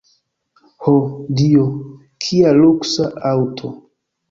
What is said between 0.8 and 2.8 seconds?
Ho, Dio, kia